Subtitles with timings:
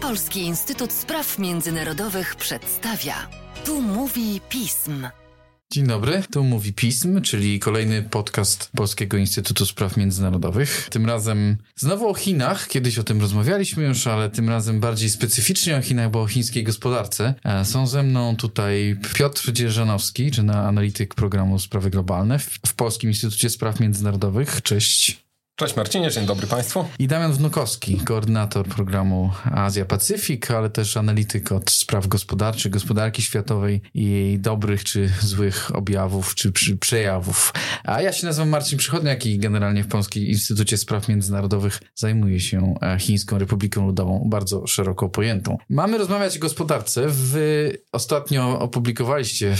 [0.00, 3.14] Polski Instytut Spraw Międzynarodowych przedstawia.
[3.64, 5.06] Tu mówi pism.
[5.72, 10.88] Dzień dobry, tu mówi Pism, czyli kolejny podcast Polskiego Instytutu Spraw Międzynarodowych.
[10.90, 12.68] Tym razem znowu o Chinach.
[12.68, 16.64] Kiedyś o tym rozmawialiśmy już, ale tym razem bardziej specyficznie o Chinach, bo o chińskiej
[16.64, 17.34] gospodarce.
[17.44, 23.10] E, są ze mną tutaj Piotr Dzierżanowski, czy na analityk programu Sprawy Globalne w Polskim
[23.10, 24.62] Instytucie Spraw Międzynarodowych.
[24.62, 25.23] Cześć.
[25.56, 26.84] Cześć Marcinie, dzień dobry Państwu.
[26.98, 34.10] I Damian Wnukowski, koordynator programu Azja-Pacyfik, ale też analityk od spraw gospodarczych, gospodarki światowej i
[34.10, 37.52] jej dobrych czy złych objawów czy przejawów.
[37.84, 42.74] A ja się nazywam Marcin Przychodniak i generalnie w Polskim Instytucie Spraw Międzynarodowych zajmuję się
[42.82, 45.58] e, Chińską Republiką Ludową, bardzo szeroko pojętą.
[45.70, 47.06] Mamy rozmawiać o gospodarce.
[47.08, 49.56] Wy ostatnio opublikowaliście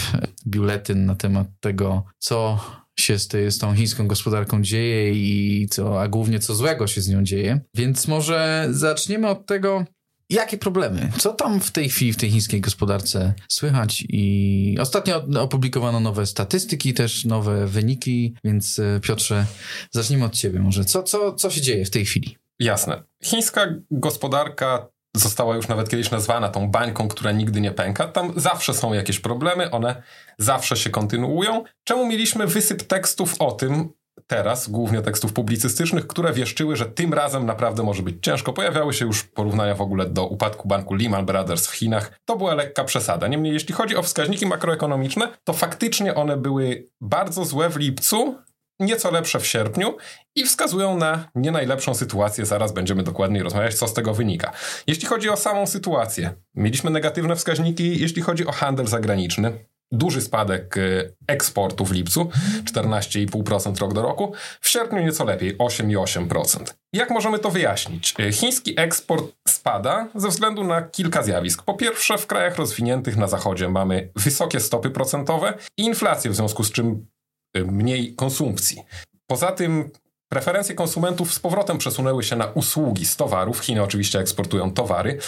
[0.47, 2.59] biuletyn na temat tego, co
[2.99, 7.01] się z, tej, z tą chińską gospodarką dzieje i co, a głównie co złego się
[7.01, 7.59] z nią dzieje.
[7.75, 9.85] Więc może zaczniemy od tego,
[10.29, 11.11] Jakie problemy?
[11.17, 14.03] Co tam w tej chwili w tej chińskiej gospodarce słychać?
[14.09, 19.45] I ostatnio opublikowano nowe statystyki, też nowe wyniki, więc e, Piotrze,
[19.91, 20.85] zacznijmy od ciebie może.
[20.85, 22.37] Co, co, co się dzieje w tej chwili?
[22.59, 23.03] Jasne.
[23.23, 24.87] Chińska gospodarka
[25.19, 28.07] została już nawet kiedyś nazwana tą bańką, która nigdy nie pęka.
[28.07, 30.03] Tam zawsze są jakieś problemy, one
[30.37, 31.63] zawsze się kontynuują.
[31.83, 33.89] Czemu mieliśmy wysyp tekstów o tym,
[34.27, 38.53] teraz, głównie tekstów publicystycznych, które wieszczyły, że tym razem naprawdę może być ciężko.
[38.53, 42.19] Pojawiały się już porównania w ogóle do upadku banku Lehman Brothers w Chinach.
[42.25, 43.27] To była lekka przesada.
[43.27, 48.35] Niemniej, jeśli chodzi o wskaźniki makroekonomiczne, to faktycznie one były bardzo złe w lipcu,
[48.79, 49.97] nieco lepsze w sierpniu
[50.35, 52.45] i wskazują na nie najlepszą sytuację.
[52.45, 54.51] Zaraz będziemy dokładniej rozmawiać, co z tego wynika.
[54.87, 59.65] Jeśli chodzi o samą sytuację, mieliśmy negatywne wskaźniki, jeśli chodzi o handel zagraniczny.
[59.91, 60.81] Duży spadek e,
[61.27, 62.29] eksportu w lipcu,
[62.73, 64.33] 14,5% rok do roku.
[64.61, 66.73] W sierpniu nieco lepiej, 8,8%.
[66.93, 68.13] Jak możemy to wyjaśnić?
[68.19, 71.63] E, chiński eksport spada ze względu na kilka zjawisk.
[71.63, 76.63] Po pierwsze, w krajach rozwiniętych na zachodzie mamy wysokie stopy procentowe i inflację, w związku
[76.63, 77.14] z czym Y,
[77.63, 78.83] mniej konsumpcji.
[79.27, 79.89] Poza tym
[80.29, 83.59] preferencje konsumentów z powrotem przesunęły się na usługi z towarów.
[83.59, 85.19] Chiny oczywiście eksportują towary.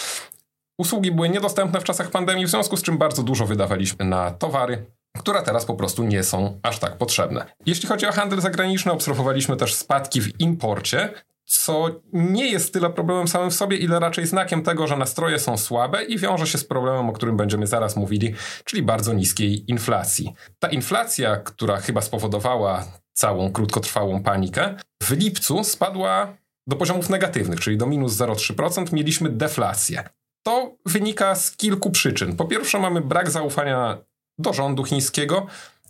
[0.78, 4.86] Usługi były niedostępne w czasach pandemii, w związku z czym bardzo dużo wydawaliśmy na towary,
[5.18, 7.46] które teraz po prostu nie są aż tak potrzebne.
[7.66, 11.10] Jeśli chodzi o handel zagraniczny, obserwowaliśmy też spadki w imporcie,
[11.48, 15.56] co nie jest tyle problemem samym w sobie, ile raczej znakiem tego, że nastroje są
[15.56, 20.34] słabe i wiąże się z problemem, o którym będziemy zaraz mówili, czyli bardzo niskiej inflacji.
[20.58, 26.36] Ta inflacja, która chyba spowodowała całą krótkotrwałą panikę, w lipcu spadła
[26.66, 30.08] do poziomów negatywnych, czyli do minus 0,3%, mieliśmy deflację.
[30.42, 32.36] To wynika z kilku przyczyn.
[32.36, 33.98] Po pierwsze, mamy brak zaufania
[34.38, 35.46] do rządu chińskiego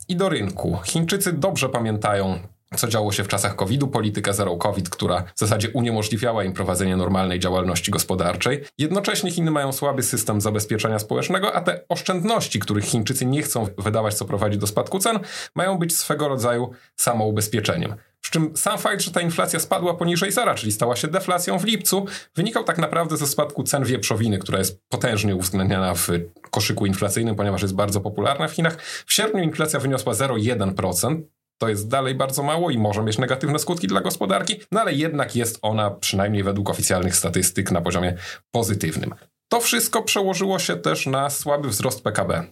[0.09, 0.79] i do rynku.
[0.85, 2.39] Chińczycy dobrze pamiętają
[2.77, 6.97] co działo się w czasach COVID-u, politykę zero COVID, która w zasadzie uniemożliwiała im prowadzenie
[6.97, 8.65] normalnej działalności gospodarczej.
[8.79, 14.15] Jednocześnie Chiny mają słaby system zabezpieczenia społecznego, a te oszczędności, których Chińczycy nie chcą wydawać,
[14.15, 15.19] co prowadzi do spadku cen,
[15.55, 17.95] mają być swego rodzaju samoubezpieczeniem.
[18.21, 21.65] Przy czym sam fakt, że ta inflacja spadła poniżej zera, czyli stała się deflacją w
[21.65, 26.09] lipcu, wynikał tak naprawdę ze spadku cen wieprzowiny, która jest potężnie uwzględniana w
[26.51, 28.83] koszyku inflacyjnym, ponieważ jest bardzo popularna w Chinach.
[28.83, 31.23] W sierpniu inflacja wyniosła 0,1%,
[31.59, 35.37] to jest dalej bardzo mało i może mieć negatywne skutki dla gospodarki, no ale jednak
[35.37, 38.15] jest ona, przynajmniej według oficjalnych statystyk, na poziomie
[38.51, 39.15] pozytywnym.
[39.53, 42.45] To wszystko przełożyło się też na słaby wzrost PKB.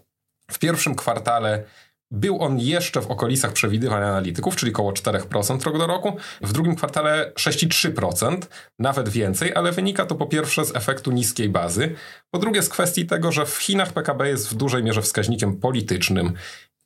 [0.51, 1.65] W pierwszym kwartale
[2.11, 6.17] był on jeszcze w okolicach przewidywań analityków, czyli około 4% rok do roku.
[6.41, 8.39] W drugim kwartale 6,3%,
[8.79, 11.95] nawet więcej, ale wynika to po pierwsze z efektu niskiej bazy,
[12.31, 16.33] po drugie z kwestii tego, że w Chinach PKB jest w dużej mierze wskaźnikiem politycznym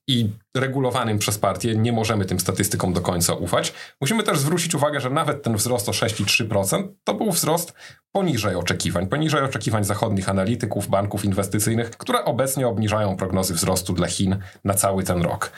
[0.08, 3.72] i regulowanym przez partię, nie możemy tym statystykom do końca ufać.
[4.00, 7.74] Musimy też zwrócić uwagę, że nawet ten wzrost o 6,3% to był wzrost
[8.12, 14.38] poniżej oczekiwań, poniżej oczekiwań zachodnich analityków, banków inwestycyjnych, które obecnie obniżają prognozy wzrostu dla Chin
[14.64, 15.52] na cały ten rok.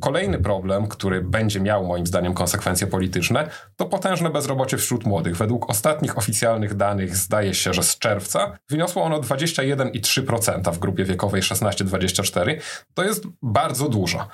[0.00, 5.36] Kolejny problem, który będzie miał moim zdaniem konsekwencje polityczne, to potężne bezrobocie wśród młodych.
[5.36, 11.42] Według ostatnich oficjalnych danych zdaje się, że z czerwca wyniosło ono 21,3% w grupie wiekowej
[11.42, 12.60] 16-24.
[12.94, 14.28] To jest bardzo dużo.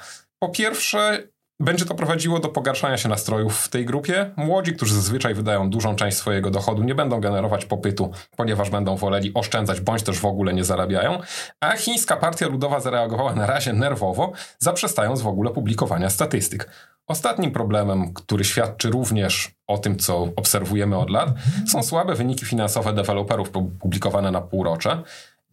[0.44, 1.28] Po pierwsze,
[1.60, 4.30] będzie to prowadziło do pogarszania się nastrojów w tej grupie.
[4.36, 9.34] Młodzi, którzy zazwyczaj wydają dużą część swojego dochodu, nie będą generować popytu, ponieważ będą woleli
[9.34, 11.20] oszczędzać bądź też w ogóle nie zarabiają.
[11.60, 16.70] A chińska partia ludowa zareagowała na razie nerwowo, zaprzestając w ogóle publikowania statystyk.
[17.06, 21.28] Ostatnim problemem, który świadczy również o tym, co obserwujemy od lat,
[21.68, 23.50] są słabe wyniki finansowe deweloperów
[23.80, 25.02] publikowane na półrocze.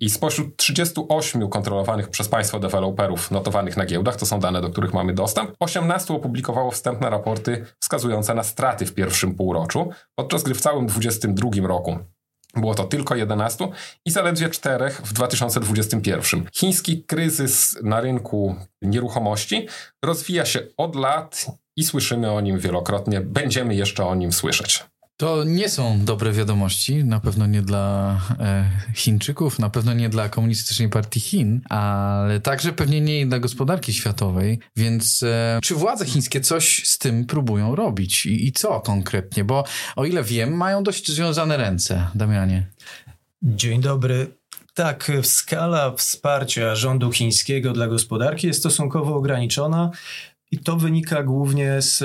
[0.01, 4.94] I spośród 38 kontrolowanych przez państwo deweloperów notowanych na giełdach, to są dane, do których
[4.94, 10.62] mamy dostęp, 18 opublikowało wstępne raporty wskazujące na straty w pierwszym półroczu, podczas gdy w
[10.62, 12.00] całym 2022 roku
[12.56, 13.68] było to tylko 11
[14.06, 16.45] i zaledwie 4 w 2021.
[16.54, 19.68] Chiński kryzys na rynku nieruchomości
[20.06, 21.45] rozwija się od lat
[21.75, 23.21] i słyszymy o nim wielokrotnie.
[23.21, 24.91] Będziemy jeszcze o nim słyszeć.
[25.21, 30.29] To nie są dobre wiadomości, na pewno nie dla e, Chińczyków, na pewno nie dla
[30.29, 34.59] Komunistycznej Partii Chin, ale także pewnie nie dla gospodarki światowej.
[34.75, 39.44] Więc e, czy władze chińskie coś z tym próbują robić I, i co konkretnie?
[39.44, 39.63] Bo
[39.95, 42.65] o ile wiem, mają dość związane ręce, Damianie.
[43.41, 44.27] Dzień dobry.
[44.73, 49.91] Tak, skala wsparcia rządu chińskiego dla gospodarki jest stosunkowo ograniczona
[50.51, 52.03] i to wynika głównie z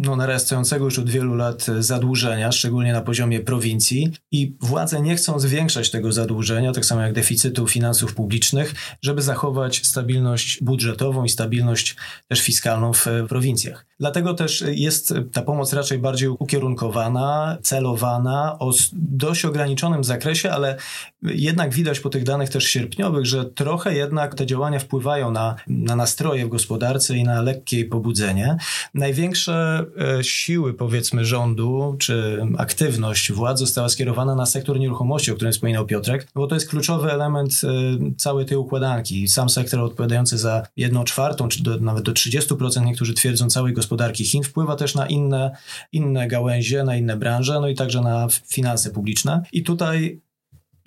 [0.00, 5.38] no, narastającego już od wielu lat zadłużenia, szczególnie na poziomie prowincji, i władze nie chcą
[5.38, 11.96] zwiększać tego zadłużenia, tak samo jak deficytu finansów publicznych, żeby zachować stabilność budżetową i stabilność
[12.28, 13.86] też fiskalną w prowincjach.
[14.00, 20.76] Dlatego też jest ta pomoc raczej bardziej ukierunkowana, celowana, o dość ograniczonym zakresie, ale
[21.22, 25.96] jednak widać po tych danych też sierpniowych, że trochę jednak te działania wpływają na, na
[25.96, 28.56] nastroje w gospodarce i na lekkie pobudzenie.
[28.94, 29.89] Największe E,
[30.22, 36.28] siły, powiedzmy, rządu, czy aktywność władz została skierowana na sektor nieruchomości, o którym wspominał Piotrek,
[36.34, 37.68] bo to jest kluczowy element e,
[38.16, 39.28] całej tej układanki.
[39.28, 44.24] Sam sektor odpowiadający za jedną czwartą, czy do, nawet do 30%, niektórzy twierdzą, całej gospodarki
[44.24, 45.56] Chin, wpływa też na inne,
[45.92, 49.42] inne gałęzie, na inne branże, no i także na finanse publiczne.
[49.52, 50.20] I tutaj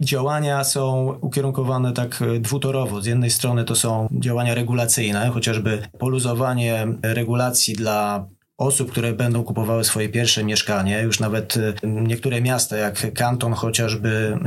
[0.01, 3.01] działania są ukierunkowane tak dwutorowo.
[3.01, 8.27] Z jednej strony to są działania regulacyjne, chociażby poluzowanie regulacji dla
[8.57, 11.01] osób, które będą kupowały swoje pierwsze mieszkanie.
[11.01, 14.37] Już nawet y, niektóre miasta, jak Kanton chociażby,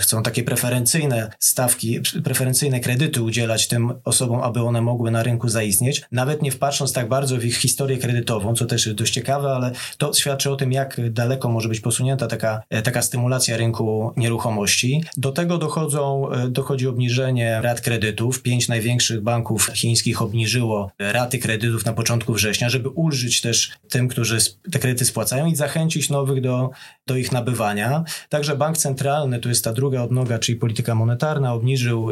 [0.00, 6.02] chcą takie preferencyjne stawki, preferencyjne kredyty udzielać tym osobom, aby one mogły na rynku zaistnieć.
[6.12, 9.72] Nawet nie wpatrząc tak bardzo w ich historię kredytową, co też jest dość ciekawe, ale
[9.98, 15.04] to świadczy o tym, jak daleko może być posunięta taka, e, taka stymulacja rynku nieruchomości.
[15.16, 18.42] Do tego dochodzą, e, dochodzi obniżenie rat kredytów.
[18.42, 24.38] Pięć największych banków chińskich obniżyło raty kredytów na początku września, żeby ulżyć też tym, którzy
[24.72, 26.70] te kredyty spłacają i zachęcić nowych do,
[27.06, 28.04] do ich nabywania.
[28.28, 32.08] Także bank centralny, tu jest ta druga odnoga, czyli polityka monetarna, obniżył,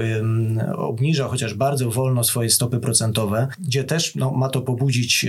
[0.77, 5.27] obniża chociaż bardzo wolno swoje stopy procentowe, gdzie też no, ma to pobudzić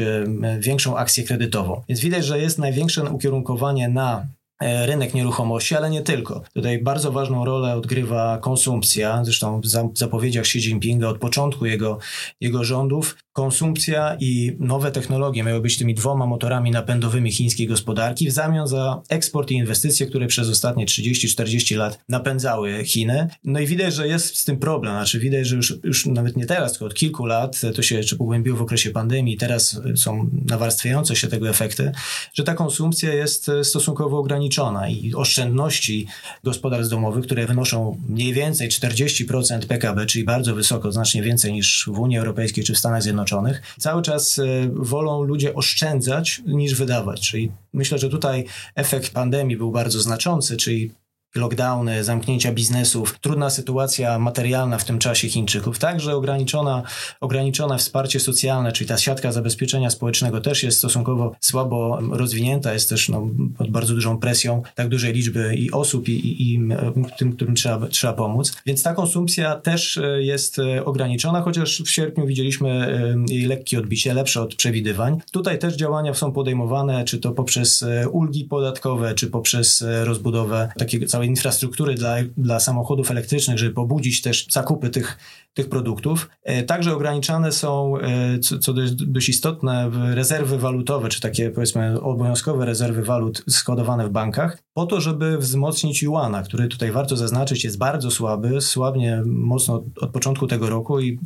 [0.59, 1.81] większą akcję kredytową.
[1.89, 4.27] Więc widać, że jest największe ukierunkowanie na
[4.61, 6.43] rynek nieruchomości, ale nie tylko.
[6.53, 11.99] Tutaj bardzo ważną rolę odgrywa konsumpcja, zresztą w zapowiedziach Xi Jinpinga od początku jego,
[12.41, 13.17] jego rządów.
[13.33, 19.01] Konsumpcja i nowe technologie miały być tymi dwoma motorami napędowymi chińskiej gospodarki w zamian za
[19.09, 23.27] eksport i inwestycje, które przez ostatnie 30-40 lat napędzały Chiny.
[23.43, 24.93] No i widać, że jest z tym problem.
[24.93, 28.15] Znaczy widać, że już, już nawet nie teraz, tylko od kilku lat, to się jeszcze
[28.15, 31.91] pogłębiło w okresie pandemii, teraz są nawarstwiające się tego efekty,
[32.33, 36.07] że ta konsumpcja jest stosunkowo ograniczona ograniczona i oszczędności
[36.43, 41.99] gospodarstw domowych, które wynoszą mniej więcej 40% PKB, czyli bardzo wysoko, znacznie więcej niż w
[41.99, 44.43] Unii Europejskiej czy w Stanach Zjednoczonych, cały czas e,
[44.73, 47.21] wolą ludzie oszczędzać niż wydawać.
[47.29, 48.45] Czyli myślę, że tutaj
[48.75, 50.91] efekt pandemii był bardzo znaczący, czyli
[51.35, 56.83] lockdowny, zamknięcia biznesów, trudna sytuacja materialna w tym czasie Chińczyków, także ograniczona,
[57.21, 63.09] ograniczone wsparcie socjalne, czyli ta siatka zabezpieczenia społecznego też jest stosunkowo słabo rozwinięta, jest też
[63.09, 66.59] no, pod bardzo dużą presją tak dużej liczby i osób i, i, i
[67.17, 68.53] tym, którym trzeba, trzeba pomóc.
[68.65, 73.79] Więc ta konsumpcja też e, jest e, ograniczona, chociaż w sierpniu widzieliśmy e, jej lekkie
[73.79, 75.21] odbicie, lepsze od przewidywań.
[75.31, 81.29] Tutaj też działania są podejmowane, czy to poprzez ulgi podatkowe, czy poprzez rozbudowę takiego całej
[81.29, 85.17] infrastruktury dla, dla samochodów elektrycznych, żeby pobudzić też zakupy tych,
[85.53, 86.29] tych produktów.
[86.43, 92.65] E, także ograniczane są, e, co, co dość istotne, rezerwy walutowe, czy takie powiedzmy obowiązkowe
[92.65, 97.77] rezerwy walut składowane w bankach, po to, żeby wzmocnić juana, który tutaj warto zaznaczyć jest
[97.77, 101.19] bardzo słaby, słabnie mocno od początku tego roku i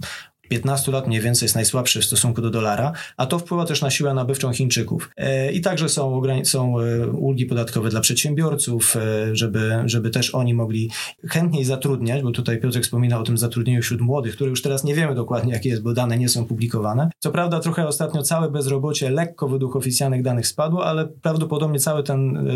[0.49, 3.89] 15 lat mniej więcej jest najsłabszy w stosunku do dolara, a to wpływa też na
[3.89, 5.09] siłę nabywczą Chińczyków.
[5.17, 10.53] E, I także są, są e, ulgi podatkowe dla przedsiębiorców, e, żeby, żeby też oni
[10.53, 10.91] mogli
[11.27, 14.95] chętniej zatrudniać, bo tutaj Piotr wspominał o tym zatrudnieniu wśród młodych, które już teraz nie
[14.95, 17.09] wiemy dokładnie jakie jest, bo dane nie są publikowane.
[17.19, 22.47] Co prawda trochę ostatnio całe bezrobocie lekko według oficjalnych danych spadło, ale prawdopodobnie cały ten,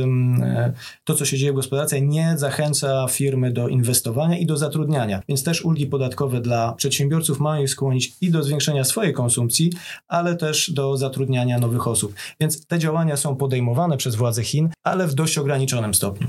[1.04, 5.22] to co się dzieje w gospodarce nie zachęca firmy do inwestowania i do zatrudniania.
[5.28, 9.72] Więc też ulgi podatkowe dla przedsiębiorców mają ich skłonić i do zwiększenia swojej konsumpcji,
[10.08, 12.14] ale też do zatrudniania nowych osób.
[12.40, 16.28] Więc te działania są podejmowane przez władze Chin, ale w dość ograniczonym stopniu.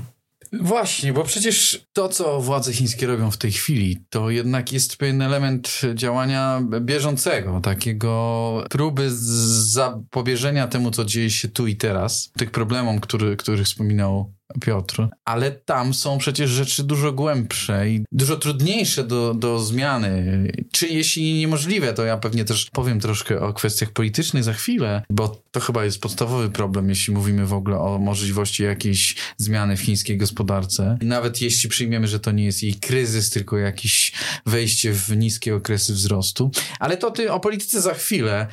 [0.53, 5.21] Właśnie, bo przecież to, co władze chińskie robią w tej chwili, to jednak jest pewien
[5.21, 12.99] element działania bieżącego, takiego próby zapobieżenia temu, co dzieje się tu i teraz, tych problemom,
[12.99, 19.33] który, których wspominał Piotr, ale tam są przecież rzeczy dużo głębsze i dużo trudniejsze do,
[19.33, 20.47] do zmiany.
[20.71, 25.43] Czy jeśli niemożliwe, to ja pewnie też powiem troszkę o kwestiach politycznych za chwilę, bo
[25.51, 30.17] to chyba jest podstawowy problem, jeśli mówimy w ogóle o możliwości jakiejś zmiany w chińskiej
[30.17, 30.97] gospodarce.
[31.01, 34.11] Nawet jeśli przyjmiemy, że to nie jest jej kryzys, tylko jakiś
[34.45, 36.51] wejście w niskie okresy wzrostu.
[36.79, 38.47] Ale to ty o polityce za chwilę.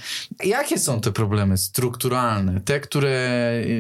[0.45, 2.61] Jakie są te problemy strukturalne?
[2.61, 3.29] Te, które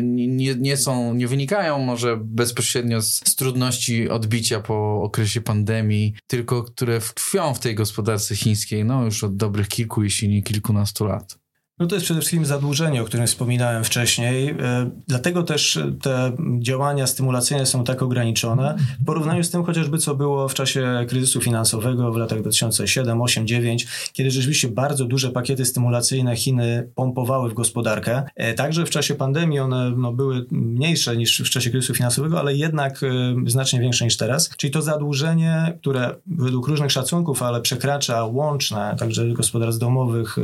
[0.03, 6.63] nie, nie są, nie wynikają może bezpośrednio z, z trudności odbicia po okresie pandemii, tylko
[6.63, 11.39] które tkwią w tej gospodarce chińskiej, no już od dobrych kilku, jeśli nie kilkunastu lat.
[11.79, 14.49] No to jest przede wszystkim zadłużenie, o którym wspominałem wcześniej.
[14.49, 20.15] E, dlatego też te działania stymulacyjne są tak ograniczone w porównaniu z tym chociażby, co
[20.15, 25.65] było w czasie kryzysu finansowego w latach 2007, 8, 9, kiedy rzeczywiście bardzo duże pakiety
[25.65, 28.23] stymulacyjne Chiny pompowały w gospodarkę.
[28.37, 32.55] E, także w czasie pandemii one no, były mniejsze niż w czasie kryzysu finansowego, ale
[32.55, 34.51] jednak e, znacznie większe niż teraz.
[34.57, 40.37] Czyli to zadłużenie, które według różnych szacunków, ale przekracza łączne, także gospodarstw domowych,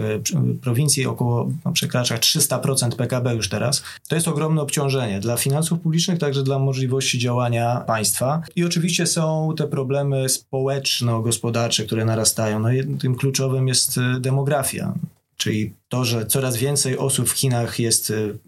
[0.62, 3.82] prowincji około około no, przekracza 300% PKB już teraz.
[4.08, 8.42] To jest ogromne obciążenie dla finansów publicznych, także dla możliwości działania państwa.
[8.56, 12.58] I oczywiście są te problemy społeczno-gospodarcze, które narastają.
[12.58, 12.68] No,
[13.00, 14.94] tym kluczowym jest y, demografia,
[15.36, 18.38] czyli to, że coraz więcej osób w Chinach jest y,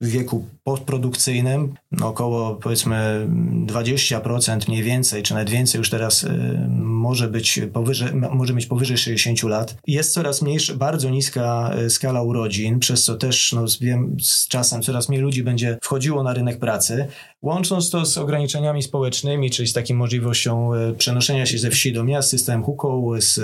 [0.00, 3.28] w wieku postprodukcyjnym, około powiedzmy
[3.66, 8.98] 20% mniej więcej, czy nawet więcej już teraz y, może być powyżej, może mieć powyżej
[8.98, 9.76] 60 lat.
[9.86, 14.82] Jest coraz mniejsza, bardzo niska y, skala urodzin, przez co też no, wiem, z czasem
[14.82, 17.08] coraz mniej ludzi będzie wchodziło na rynek pracy.
[17.42, 22.04] Łącząc to z ograniczeniami społecznymi, czyli z taką możliwością y, przenoszenia się ze wsi do
[22.04, 23.40] miast, system huką, z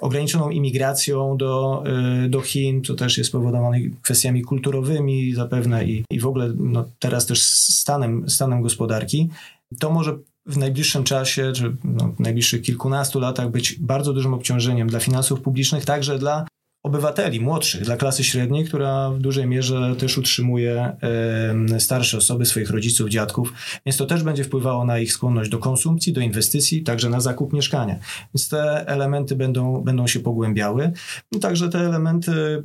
[0.00, 1.84] ograniczoną imigracją do,
[2.28, 7.26] do Chin, to też jest spowodowane kwestiami kulturowymi zapewne i, i w ogóle no, teraz
[7.26, 7.42] też
[7.74, 9.30] stanem, stanem gospodarki,
[9.80, 14.88] to może w najbliższym czasie, czy no, w najbliższych kilkunastu latach być bardzo dużym obciążeniem
[14.88, 16.46] dla finansów publicznych, także dla
[16.86, 20.96] obywateli młodszych, dla klasy średniej, która w dużej mierze też utrzymuje
[21.72, 23.52] e, starsze osoby, swoich rodziców, dziadków,
[23.86, 27.52] więc to też będzie wpływało na ich skłonność do konsumpcji, do inwestycji, także na zakup
[27.52, 27.98] mieszkania.
[28.34, 30.92] Więc te elementy będą, będą się pogłębiały.
[31.32, 32.62] No, także te elementy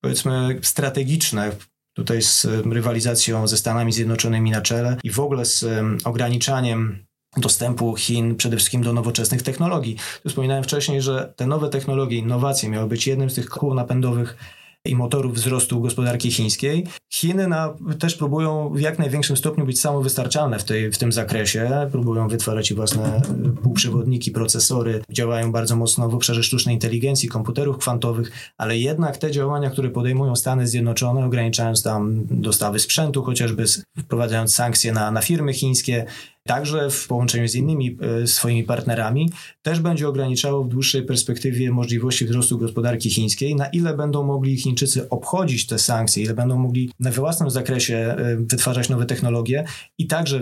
[0.00, 1.52] powiedzmy strategiczne,
[1.92, 5.64] tutaj z rywalizacją ze Stanami Zjednoczonymi na czele i w ogóle z
[6.04, 7.04] ograniczaniem
[7.36, 9.96] dostępu Chin przede wszystkim do nowoczesnych technologii.
[10.22, 14.36] Tu wspominałem wcześniej, że te nowe technologie, innowacje miały być jednym z tych kół napędowych
[14.84, 16.86] i motorów wzrostu gospodarki chińskiej.
[17.14, 21.88] Chiny na, też próbują w jak największym stopniu być samowystarczalne w, tej, w tym zakresie.
[21.90, 23.22] Próbują wytwarzać własne e,
[23.62, 25.02] półprzewodniki, procesory.
[25.10, 30.36] Działają bardzo mocno w obszarze sztucznej inteligencji, komputerów kwantowych, ale jednak te działania, które podejmują
[30.36, 33.64] Stany Zjednoczone, ograniczając tam dostawy sprzętu, chociażby
[33.98, 36.06] wprowadzając sankcje na, na firmy chińskie,
[36.46, 39.30] także w połączeniu z innymi e, swoimi partnerami,
[39.62, 45.08] też będzie ograniczało w dłuższej perspektywie możliwości wzrostu gospodarki chińskiej, na ile będą mogli Chińczycy
[45.08, 49.64] obchodzić te sankcje, ile będą mogli we własnym zakresie e, wytwarzać nowe technologie
[49.98, 50.40] i także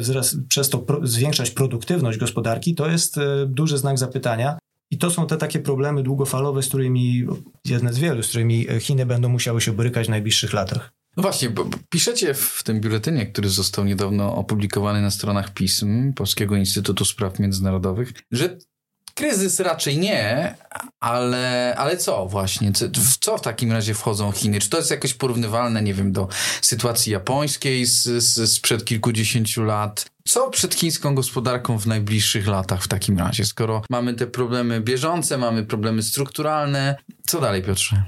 [0.49, 4.59] przez to zwiększać produktywność gospodarki, to jest e, duży znak zapytania.
[4.93, 7.27] I to są te takie problemy długofalowe, z którymi,
[7.65, 10.93] jedne z wielu, z którymi Chiny będą musiały się borykać w najbliższych latach.
[11.17, 16.57] No właśnie, bo piszecie w tym biuletynie, który został niedawno opublikowany na stronach pism Polskiego
[16.57, 18.59] Instytutu Spraw Międzynarodowych, że
[19.21, 20.55] kryzys raczej nie,
[21.01, 22.73] ale, ale co właśnie?
[22.95, 24.61] W co w takim razie wchodzą Chiny?
[24.61, 26.29] Czy to jest jakoś porównywalne, nie wiem, do
[26.63, 30.11] sytuacji japońskiej z, z, sprzed kilkudziesięciu lat?
[30.25, 33.45] Co przed chińską gospodarką w najbliższych latach w takim razie?
[33.45, 36.97] Skoro mamy te problemy bieżące, mamy problemy strukturalne,
[37.27, 38.05] co dalej, Piotrze?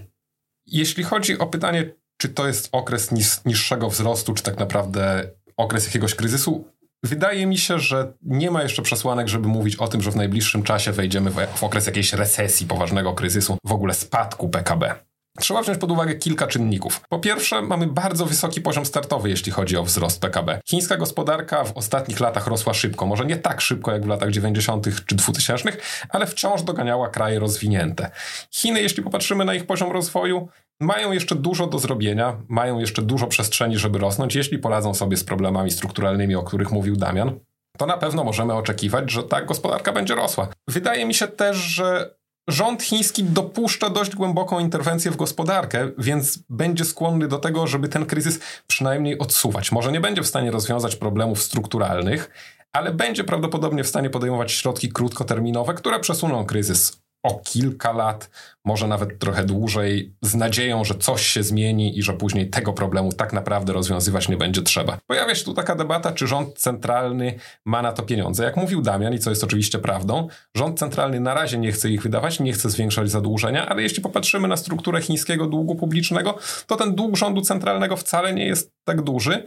[0.67, 5.87] Jeśli chodzi o pytanie, czy to jest okres nis niższego wzrostu, czy tak naprawdę okres
[5.87, 6.65] jakiegoś kryzysu?
[7.05, 10.63] Wydaje mi się, że nie ma jeszcze przesłanek, żeby mówić o tym, że w najbliższym
[10.63, 14.95] czasie wejdziemy w, okres jakiejś recesji, poważnego kryzysu, w ogóle spadku PKB.
[15.39, 17.01] Trzeba wziąć pod uwagę kilka czynników.
[17.09, 20.61] Po pierwsze, mamy bardzo wysoki poziom startowy, jeśli chodzi o wzrost PKB.
[20.69, 25.07] Chińska gospodarka w ostatnich latach rosła szybko, może nie tak szybko jak w latach 90.
[25.07, 25.73] czy 2000,
[26.09, 28.11] ale wciąż doganiała kraje rozwinięte.
[28.51, 30.49] Chiny, jeśli popatrzymy na ich poziom rozwoju,
[30.83, 35.25] mają jeszcze dużo do zrobienia, mają jeszcze dużo przestrzeni, żeby rosnąć, jeśli poradzą sobie z
[35.25, 37.41] problemami strukturalnymi, o których mówił Damian.
[37.79, 40.49] To na pewno możemy oczekiwać, że ta gospodarka będzie rosła.
[40.69, 42.15] Wydaje mi się też, że
[42.49, 48.07] Rząd chiński dopuszcza dość głęboką interwencję w gospodarkę, więc będzie skłonny do tego, żeby ten
[48.07, 49.73] kryzys przynajmniej odsuwać.
[49.73, 52.31] Może nie będzie w stanie rozwiązać problemów strukturalnych,
[52.73, 58.31] ale będzie prawdopodobnie w stanie podejmować środki krótkoterminowe, które przesuną kryzys o kilka lat,
[58.65, 63.13] może nawet trochę dłużej, z nadzieją, że coś się zmieni i że później tego problemu
[63.13, 64.99] tak naprawdę rozwiązywać nie będzie trzeba.
[65.07, 67.35] Pojawia się tu taka debata, czy rząd centralny
[67.67, 68.45] ma na to pieniądze.
[68.45, 72.03] Jak mówił Damian, i co jest oczywiście prawdą, rząd centralny na razie nie chce ich
[72.03, 76.95] wydawać, nie chce zwiększać zadłużenia, ale jeśli popatrzymy na strukturę chińskiego długu publicznego, to ten
[76.95, 79.45] dług rządu centralnego wcale nie jest tak duży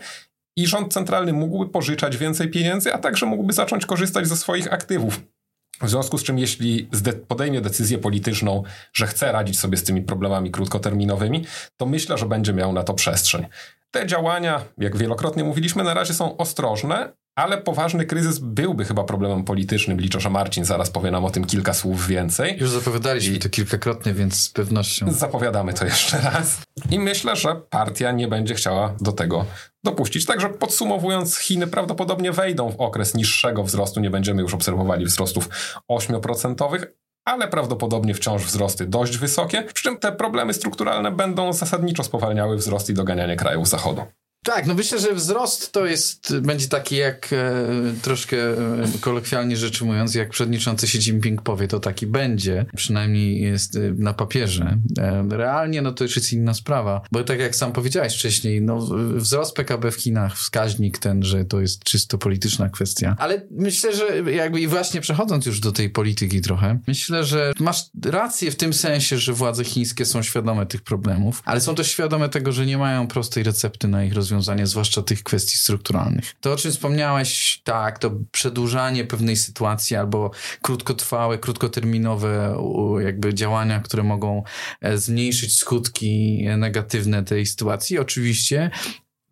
[0.57, 5.21] i rząd centralny mógłby pożyczać więcej pieniędzy, a także mógłby zacząć korzystać ze swoich aktywów.
[5.81, 6.89] W związku z czym, jeśli
[7.27, 8.63] podejmie decyzję polityczną,
[8.93, 11.45] że chce radzić sobie z tymi problemami krótkoterminowymi,
[11.77, 13.45] to myślę, że będzie miał na to przestrzeń.
[13.91, 19.43] Te działania, jak wielokrotnie mówiliśmy, na razie są ostrożne, ale poważny kryzys byłby chyba problemem
[19.43, 20.01] politycznym.
[20.01, 22.57] Liczę, że Marcin zaraz powie nam o tym kilka słów więcej.
[22.59, 23.39] Już zapowiadaliśmy I...
[23.39, 25.11] to kilkakrotnie, więc z pewnością.
[25.11, 26.61] Zapowiadamy to jeszcze raz.
[26.89, 29.45] I myślę, że partia nie będzie chciała do tego
[29.85, 30.25] dopuścić.
[30.25, 33.99] Także podsumowując, Chiny prawdopodobnie wejdą w okres niższego wzrostu.
[33.99, 35.49] Nie będziemy już obserwowali wzrostów
[35.91, 36.85] 8%,
[37.25, 42.89] ale prawdopodobnie wciąż wzrosty dość wysokie, przy czym te problemy strukturalne będą zasadniczo spowalniały wzrost
[42.89, 44.01] i doganianie krajów zachodu.
[44.45, 47.65] Tak, no myślę, że wzrost to jest, będzie taki jak e,
[48.01, 52.65] troszkę e, kolokwialnie rzecz ujmując, jak przewodniczący Xi Jinping powie, to taki będzie.
[52.75, 54.77] Przynajmniej jest e, na papierze.
[54.97, 58.89] E, realnie no to już jest inna sprawa, bo tak jak sam powiedziałeś wcześniej, no
[59.15, 63.15] wzrost PKB w Chinach, wskaźnik ten, że to jest czysto polityczna kwestia.
[63.19, 67.85] Ale myślę, że jakby i właśnie przechodząc już do tej polityki trochę, myślę, że masz
[68.05, 72.29] rację w tym sensie, że władze chińskie są świadome tych problemów, ale są też świadome
[72.29, 76.35] tego, że nie mają prostej recepty na ich rozwiązanie rozwiązanie, zwłaszcza tych kwestii strukturalnych.
[76.41, 82.57] To, o czym wspomniałeś, tak, to przedłużanie pewnej sytuacji albo krótkotrwałe, krótkoterminowe
[82.99, 84.43] jakby działania, które mogą
[84.81, 88.71] e, zmniejszyć skutki negatywne tej sytuacji, oczywiście,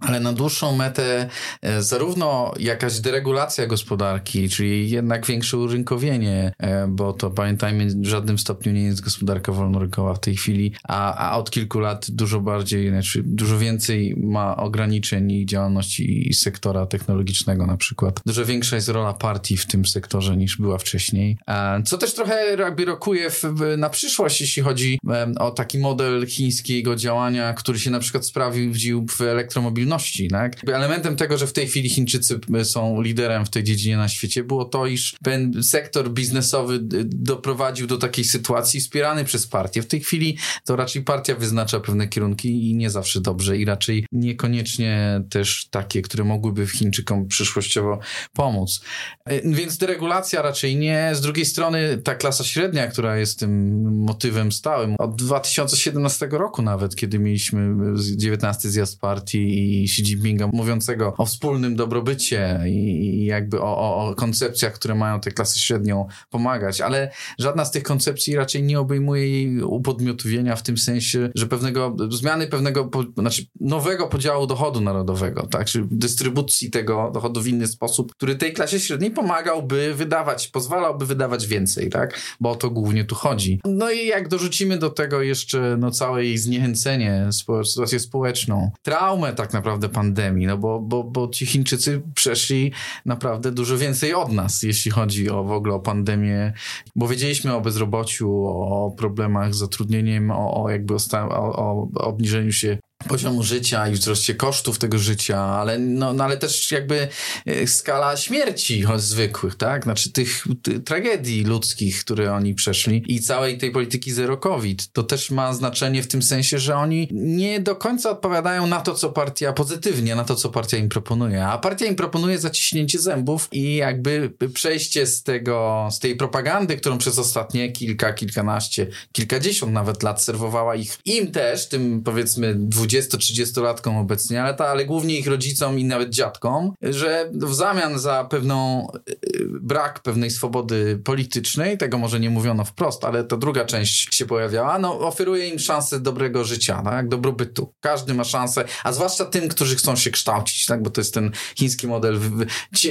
[0.04, 1.30] ale na dłuższą metę
[1.62, 8.40] e, zarówno jakaś deregulacja gospodarki, czyli jednak większe urynkowienie, e, bo to pamiętajmy, w żadnym
[8.40, 12.90] stopniu nie jest gospodarka wolnorynkowa w tej chwili, a, a od kilku lat dużo bardziej,
[12.90, 18.20] znaczy dużo więcej ma ograniczeń i działalności sektora technologicznego na przykład.
[18.26, 22.56] Dużo większa jest rola partii w tym sektorze niż była wcześniej, e, co też trochę
[22.60, 23.44] jakby rokuje w,
[23.78, 25.00] na przyszłość, jeśli chodzi
[25.40, 29.93] o taki model chińskiego działania, który się na przykład sprawdził w elektromobilności
[30.32, 30.56] tak?
[30.68, 34.66] Elementem tego, że w tej chwili Chińczycy są liderem w tej dziedzinie na świecie, było
[34.66, 39.82] to, iż ten sektor biznesowy doprowadził do takiej sytuacji wspierany przez partię.
[39.82, 44.06] W tej chwili to raczej partia wyznacza pewne kierunki i nie zawsze dobrze i raczej
[44.12, 48.00] niekoniecznie też takie, które mogłyby Chińczykom przyszłościowo
[48.34, 48.82] pomóc.
[49.26, 51.10] E, więc deregulacja raczej nie.
[51.14, 56.96] Z drugiej strony ta klasa średnia, która jest tym motywem stałym od 2017 roku nawet,
[56.96, 57.76] kiedy mieliśmy
[58.16, 64.16] 19 zjazd partii i Xi Jinpinga mówiącego o wspólnym dobrobycie i, jakby o, o, o
[64.16, 69.30] koncepcjach, które mają tę klasę średnią pomagać, ale żadna z tych koncepcji raczej nie obejmuje
[69.30, 75.68] jej upodmiotowienia w tym sensie, że pewnego, zmiany pewnego, znaczy nowego podziału dochodu narodowego, tak,
[75.68, 81.48] czy dystrybucji tego dochodu w inny sposób, który tej klasie średniej pomagałby wydawać, pozwalałby wydawać
[81.48, 83.60] więcej, tak, bo o to głównie tu chodzi.
[83.66, 87.30] No i jak dorzucimy do tego jeszcze no całe jej zniechęcenie,
[87.64, 92.72] sytuację społeczną, traumę tak naprawdę naprawdę pandemii, no bo, bo, bo ci Chińczycy przeszli
[93.06, 96.54] naprawdę dużo więcej od nas, jeśli chodzi o w ogóle o pandemię,
[96.96, 100.98] bo wiedzieliśmy o bezrobociu, o problemach z zatrudnieniem, o, o jakby o,
[101.30, 106.38] o, o obniżeniu się poziomu życia i wzroście kosztów tego życia, ale, no, no ale
[106.38, 107.08] też jakby
[107.46, 109.84] e, skala śmierci zwykłych, tak?
[109.84, 110.44] Znaczy tych
[110.86, 114.92] tragedii ludzkich, które oni przeszli i całej tej polityki zero COVID.
[114.92, 118.94] To też ma znaczenie w tym sensie, że oni nie do końca odpowiadają na to,
[118.94, 121.46] co partia pozytywnie, na to, co partia im proponuje.
[121.46, 126.98] A partia im proponuje zaciśnięcie zębów i jakby przejście z tego, z tej propagandy, którą
[126.98, 133.98] przez ostatnie kilka, kilkanaście, kilkadziesiąt nawet lat serwowała ich, im też, tym powiedzmy 20 20-30-latkom
[133.98, 138.88] obecnie, ale, ta, ale głównie ich rodzicom i nawet dziadkom, że w zamian za pewną
[139.10, 144.26] y, brak pewnej swobody politycznej, tego może nie mówiono wprost, ale to druga część się
[144.26, 147.74] pojawiała, no oferuje im szansę dobrego życia, tak, dobrobytu.
[147.80, 151.32] Każdy ma szansę, a zwłaszcza tym, którzy chcą się kształcić, tak, bo to jest ten
[151.56, 152.20] chiński model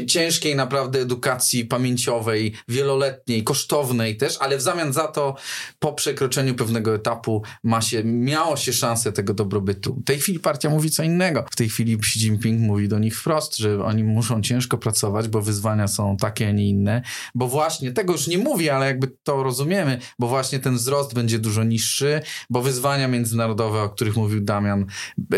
[0.06, 5.36] ciężkiej naprawdę edukacji pamięciowej, wieloletniej, kosztownej też, ale w zamian za to
[5.78, 9.91] po przekroczeniu pewnego etapu ma się, miało się szansę tego dobrobytu.
[10.00, 11.44] W tej chwili partia mówi co innego.
[11.50, 15.42] W tej chwili Xi Jinping mówi do nich wprost, że oni muszą ciężko pracować, bo
[15.42, 17.02] wyzwania są takie, a nie inne,
[17.34, 21.38] bo właśnie, tego już nie mówi, ale jakby to rozumiemy, bo właśnie ten wzrost będzie
[21.38, 24.86] dużo niższy, bo wyzwania międzynarodowe, o których mówił Damian,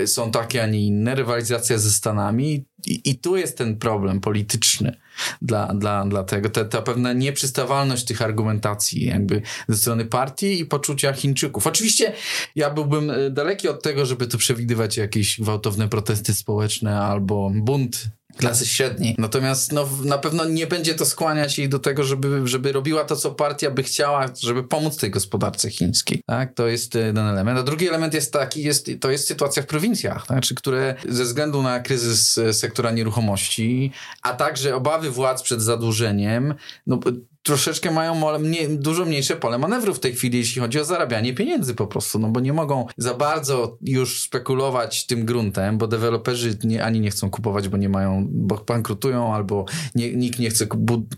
[0.06, 2.64] są takie, a nie inne, rywalizacja ze Stanami.
[2.86, 4.96] I, i tu jest ten problem polityczny
[5.42, 6.48] dla, dla, dla tego.
[6.48, 11.66] Ta, ta pewna nieprzystawalność tych argumentacji jakby ze strony partii i poczucia Chińczyków.
[11.66, 12.12] Oczywiście
[12.56, 18.04] ja byłbym e, daleki od tego, żeby tu przewidywać jakieś gwałtowne protesty społeczne albo bunt
[18.36, 19.14] klasy średniej.
[19.18, 23.16] Natomiast no, na pewno nie będzie to skłaniać jej do tego, żeby, żeby robiła to,
[23.16, 26.22] co partia by chciała, żeby pomóc tej gospodarce chińskiej.
[26.26, 26.54] Tak?
[26.54, 27.58] To jest jeden element.
[27.58, 30.40] A drugi element jest taki, jest, to jest sytuacja w prowincjach, tak?
[30.40, 33.92] Czy które ze względu na kryzys sektora nieruchomości,
[34.22, 36.54] a także obawy władz przed zadłużeniem,
[36.86, 36.98] no,
[37.44, 41.74] troszeczkę mają mniej, dużo mniejsze pole manewru w tej chwili, jeśli chodzi o zarabianie pieniędzy
[41.74, 46.84] po prostu, no bo nie mogą za bardzo już spekulować tym gruntem, bo deweloperzy nie,
[46.84, 50.66] ani nie chcą kupować, bo nie mają, bo bankrutują, albo nie, nikt nie chce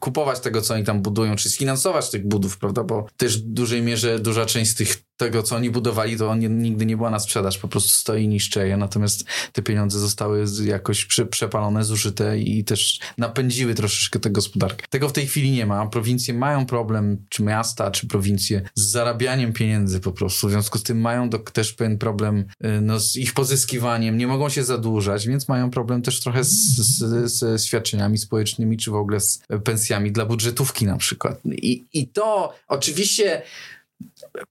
[0.01, 3.83] kupować tego, co oni tam budują, czy sfinansować tych budów, prawda, bo też w dużej
[3.83, 7.19] mierze duża część z tych tego, co oni budowali, to on nigdy nie była na
[7.19, 13.01] sprzedaż, po prostu stoi niszczeje, natomiast te pieniądze zostały jakoś prze, przepalone, zużyte i też
[13.19, 14.87] napędziły troszeczkę tę gospodarkę.
[14.91, 15.87] Tego w tej chwili nie ma.
[16.17, 20.49] Prowincje mają problem, czy miasta, czy prowincje, z zarabianiem pieniędzy po prostu.
[20.49, 24.27] W związku z tym mają do, też pewien problem y, no, z ich pozyskiwaniem, nie
[24.27, 28.95] mogą się zadłużać, więc mają problem też trochę z, z, z świadczeniami społecznymi, czy w
[28.95, 31.41] ogóle z pensjami dla budżetówki na przykład.
[31.45, 33.43] I, i to oczywiście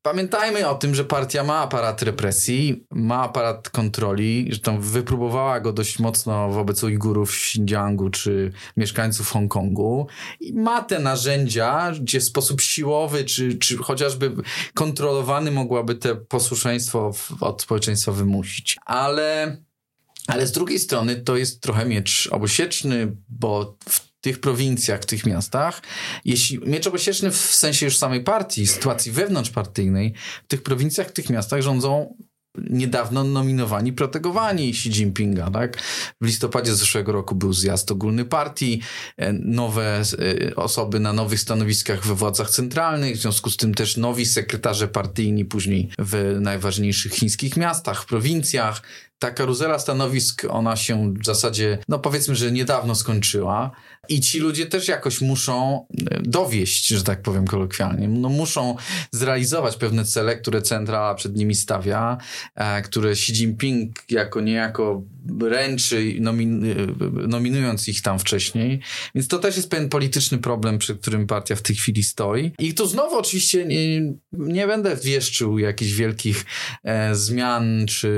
[0.01, 5.73] Pamiętajmy o tym, że partia ma aparat represji, ma aparat kontroli, że tam wypróbowała go
[5.73, 10.07] dość mocno wobec Ujgurów w Xinjiangu czy mieszkańców Hongkongu
[10.39, 14.31] i ma te narzędzia, gdzie w sposób siłowy czy, czy chociażby
[14.73, 18.77] kontrolowany mogłaby te posłuszeństwo od społeczeństwa wymusić.
[18.85, 19.57] Ale,
[20.27, 25.25] ale z drugiej strony to jest trochę miecz obosieczny, bo w tych prowincjach, w tych
[25.25, 25.81] miastach,
[26.25, 31.29] jeśli miecz obosieczny w sensie już samej partii, sytuacji wewnątrzpartyjnej, w tych prowincjach, w tych
[31.29, 32.15] miastach rządzą
[32.69, 35.77] niedawno nominowani, protegowani Xi Jinpinga, tak?
[36.21, 38.81] W listopadzie zeszłego roku był zjazd ogólny partii,
[39.17, 40.01] e, nowe
[40.51, 44.87] e, osoby na nowych stanowiskach we władzach centralnych, w związku z tym też nowi sekretarze
[44.87, 48.81] partyjni później w najważniejszych chińskich miastach, prowincjach.
[49.19, 53.71] Ta karuzela stanowisk, ona się w zasadzie, no powiedzmy, że niedawno skończyła.
[54.09, 58.07] I ci ludzie też jakoś muszą e, dowieść, że tak powiem kolokwialnie.
[58.07, 58.75] No muszą
[59.11, 62.17] zrealizować pewne cele, które centrala przed nimi stawia,
[62.55, 65.01] e, które Xi Jinping jako niejako
[65.41, 66.75] ręczy, nomin,
[67.27, 68.79] nominując ich tam wcześniej.
[69.15, 72.51] Więc to też jest pewien polityczny problem, przed którym partia w tej chwili stoi.
[72.59, 76.45] I tu znowu oczywiście nie, nie będę wieszczył jakichś wielkich
[76.83, 78.11] e, zmian, czy,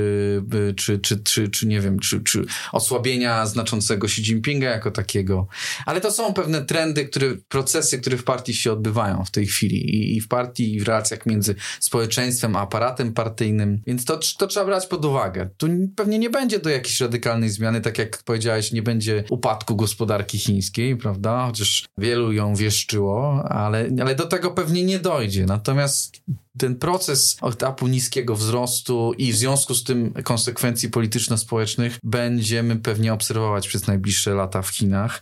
[0.76, 5.48] czy, czy, czy, czy nie wiem, czy, czy osłabienia znaczącego Xi Jinpinga jako takiego.
[5.86, 9.96] Ale to są pewne trendy, które, procesy, które w partii się odbywają w tej chwili
[9.96, 14.48] i, i w partii, i w relacjach między społeczeństwem a aparatem partyjnym, więc to, to
[14.48, 15.50] trzeba brać pod uwagę.
[15.58, 20.38] Tu pewnie nie będzie do jakiejś radykalnej zmiany, tak jak powiedziałeś, nie będzie upadku gospodarki
[20.38, 21.46] chińskiej, prawda?
[21.46, 25.46] Chociaż wielu ją wieszczyło, ale, ale do tego pewnie nie dojdzie.
[25.46, 26.22] Natomiast
[26.58, 33.68] ten proces etapu niskiego wzrostu i w związku z tym konsekwencji polityczno-społecznych będziemy pewnie obserwować
[33.68, 35.22] przez najbliższe lata w Chinach.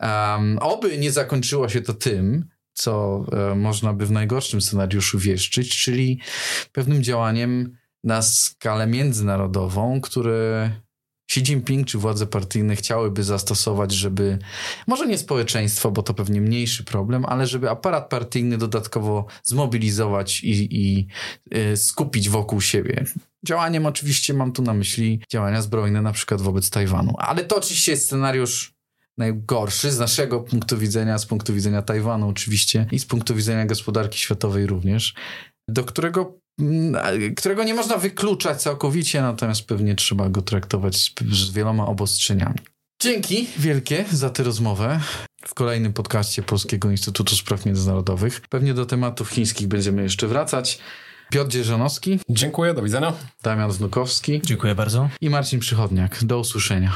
[0.00, 5.82] Um, oby nie zakończyło się to tym, co e, można by w najgorszym scenariuszu wieszczyć,
[5.82, 6.20] czyli
[6.72, 10.70] pewnym działaniem na skalę międzynarodową, które
[11.30, 14.38] Xi Jinping czy władze partyjne chciałyby zastosować, żeby,
[14.86, 20.68] może nie społeczeństwo, bo to pewnie mniejszy problem, ale żeby aparat partyjny dodatkowo zmobilizować i,
[20.70, 21.06] i
[21.72, 23.04] y, skupić wokół siebie.
[23.46, 27.14] Działaniem oczywiście mam tu na myśli działania zbrojne, na przykład wobec Tajwanu.
[27.18, 28.76] Ale to oczywiście jest scenariusz
[29.18, 34.18] najgorszy z naszego punktu widzenia, z punktu widzenia Tajwanu oczywiście i z punktu widzenia gospodarki
[34.18, 35.14] światowej również,
[35.68, 36.38] do którego
[37.36, 42.58] którego nie można wykluczać całkowicie, natomiast pewnie trzeba go traktować z, z wieloma obostrzeniami.
[43.00, 45.00] Dzięki wielkie za tę rozmowę
[45.46, 48.40] w kolejnym podcaście Polskiego Instytutu Spraw Międzynarodowych.
[48.40, 50.78] Pewnie do tematów chińskich będziemy jeszcze wracać.
[51.30, 52.20] Piotr Dzierżanowski.
[52.28, 53.12] Dziękuję, do widzenia.
[53.42, 54.40] Damian Znukowski.
[54.44, 55.08] Dziękuję bardzo.
[55.20, 56.24] I Marcin Przychodniak.
[56.24, 56.92] Do usłyszenia.